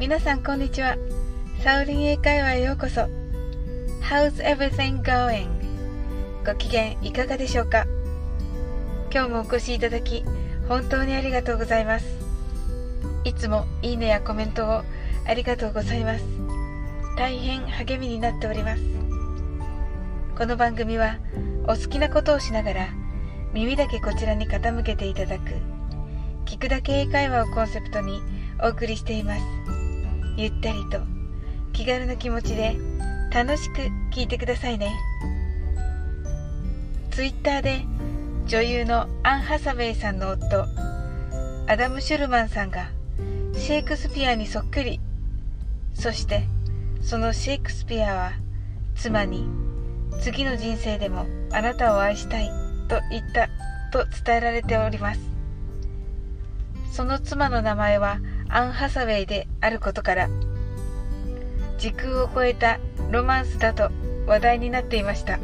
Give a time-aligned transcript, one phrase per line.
[0.00, 0.96] 皆さんこんにちは。
[1.62, 3.02] サウリン英会話へようこそ。
[4.00, 5.46] How's everything going?
[6.42, 7.84] ご機嫌いかがでしょうか？
[9.12, 10.24] 今日もお越しいただき
[10.66, 12.06] 本当にありがとうございます。
[13.24, 14.84] いつもいいねやコメントを
[15.26, 16.24] ありがとうございます。
[17.18, 18.82] 大変励みになっております。
[20.34, 21.18] この番組は
[21.64, 22.88] お好きなことをしながら
[23.52, 25.50] 耳だけこちらに傾けていただく
[26.46, 28.22] 聞くだけ英会話をコンセプトに
[28.64, 29.42] お送りしています。
[30.42, 31.00] ゆったりと
[31.74, 32.76] 気軽な気持ちで
[33.30, 34.90] 楽しく聞いてくださいね。
[37.10, 37.82] ツイッターで
[38.46, 40.64] 女優のアン・ハサウェイさんの夫
[41.68, 42.88] アダム・シュルマンさんが
[43.54, 44.98] シェイクスピアにそっくり。
[45.92, 46.44] そして
[47.02, 48.32] そのシェイクスピアは
[48.94, 49.46] 妻に
[50.20, 52.48] 次の人生でもあなたを愛したい
[52.88, 53.48] と言った
[53.92, 55.20] と伝えられております。
[56.90, 58.20] その妻の名前は
[58.52, 60.28] アン・ハサウェイであることから
[61.78, 63.90] 時空を超えたロマンスだと
[64.26, 65.38] 話題になっていました。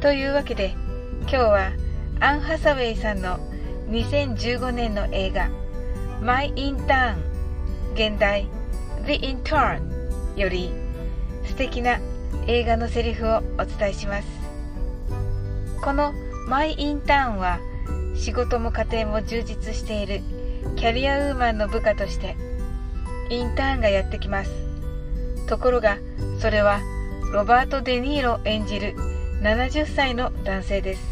[0.00, 0.74] というわけで
[1.22, 1.72] 今日は
[2.20, 3.38] アン・ハサウェイさんの
[3.90, 5.50] 2015年の映画
[6.22, 7.16] 「My Intern」
[7.94, 8.48] 現代
[9.06, 9.80] 「The Intern」
[10.36, 10.72] より
[11.44, 11.98] 素敵な
[12.46, 14.28] 映画のセリフをお伝えします。
[15.82, 16.14] この
[16.48, 17.58] 「マイ・インターン」は
[18.14, 20.22] 仕事も家庭も充実している
[20.80, 22.38] キャリアウーマンの部下として
[23.28, 24.50] インターンがやってきます。
[25.46, 25.98] ところが
[26.38, 26.80] それは
[27.34, 28.94] ロバート・デ・ニーロ演じる
[29.42, 31.02] 70歳の男性です。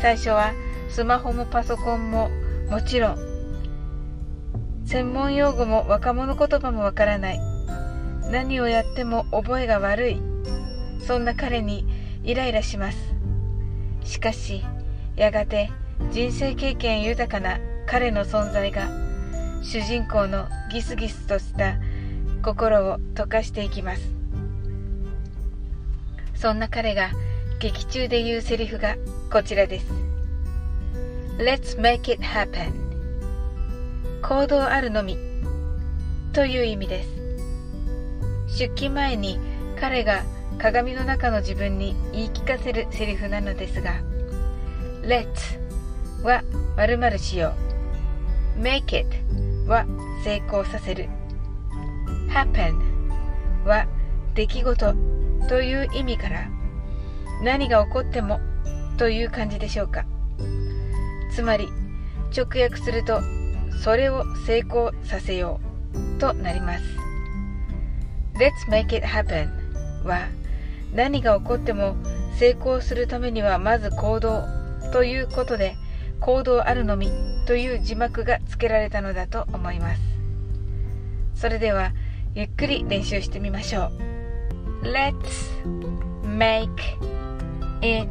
[0.00, 0.54] 最初は
[0.90, 2.30] スマホもパソコンも
[2.68, 3.18] もちろん
[4.86, 7.40] 専門用語も若者言葉もわからない。
[8.32, 10.20] 何をやっても覚えが悪い。
[11.06, 11.86] そんな彼に
[12.24, 12.98] イライラします。
[14.02, 14.64] しかし
[15.14, 15.70] やがて
[16.10, 18.88] 人生経験豊かな彼の存在が
[19.62, 21.76] 主人公のギスギスとした
[22.42, 24.02] 心を溶かしていきます。
[26.34, 27.10] そんな彼が
[27.60, 28.96] 劇中で言うセリフが
[29.30, 29.86] こちらです。
[31.38, 32.72] Let's make it happen
[34.22, 35.16] 行動あるのみ。
[36.32, 37.08] という意味です。
[38.58, 39.38] 出勤前に
[39.80, 40.24] 彼が
[40.58, 44.00] 鏡の中の自分に言い聞かせるセリフなのですが
[45.02, 45.58] Let's
[46.22, 46.42] は
[46.76, 47.71] 〇〇しよう。
[48.56, 49.08] Make it
[49.66, 49.86] は
[50.24, 51.08] 成功させる。
[52.28, 52.78] Happen
[53.64, 53.86] は
[54.34, 54.94] 出来事
[55.48, 56.48] という意味から
[57.42, 58.40] 何が起こっても
[58.96, 60.04] という感じでしょうか。
[61.34, 61.68] つまり
[62.36, 63.20] 直訳すると
[63.82, 65.60] それを成功させよ
[66.16, 66.84] うとなります。
[68.34, 69.48] Let's make it happen
[70.04, 70.28] は
[70.94, 71.96] 何が起こっても
[72.38, 74.44] 成功するためにはまず行動
[74.92, 75.76] ということで
[76.20, 77.10] 行動あるのみ
[77.52, 80.00] という字幕が付けられたのだと思います
[81.34, 81.92] それでは
[82.34, 83.90] ゆっくり練習してみましょ
[84.80, 85.20] う Let's
[86.24, 86.70] make
[87.82, 88.08] it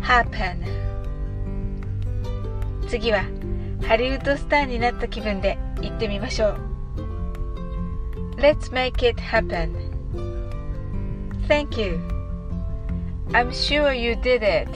[0.00, 0.64] happen
[2.88, 3.24] 次は
[3.86, 6.56] ハリウッドスターになった気分で言ってみましょう
[8.38, 9.74] Let's make it happen
[11.46, 12.00] Thank you
[13.32, 14.70] I'm sure you did it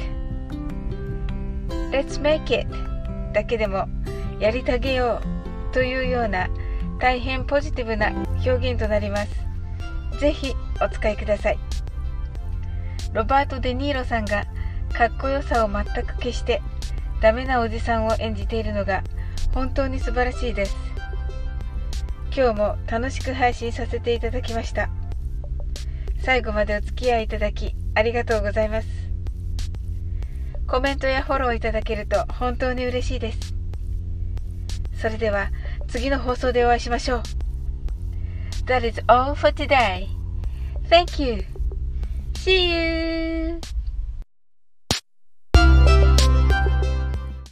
[1.90, 2.66] Let's make it
[3.34, 3.86] だけでも
[4.40, 5.20] やりたげよ
[5.70, 6.48] うというような
[6.98, 8.10] 大変ポジティブな
[8.46, 9.44] 表現となります。
[10.20, 11.58] ぜひお使いください。
[13.12, 14.46] ロバート・デ・ニーロさんが
[14.92, 16.62] かっこよさを全く消して
[17.20, 19.02] ダメなおじさんを演じているのが
[19.52, 20.76] 本当に素晴らしいです。
[22.36, 24.88] 今日も楽しく配信させていただきました。
[26.24, 29.03] 最後までお付き合いいただきありがとうございます。
[30.66, 33.54] コメントやフォローいただけると本当に嬉しいです。
[35.00, 35.50] それでは
[35.88, 37.22] 次の放送でお会いしましょう。
[38.66, 40.08] That is all for today.
[40.88, 41.44] Thank you.
[42.34, 43.60] See you.